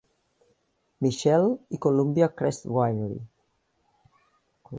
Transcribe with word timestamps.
Michelle, 1.05 1.51
i 1.77 1.81
Columbia 1.87 2.31
Crest 2.41 2.65
Winery. 2.79 3.21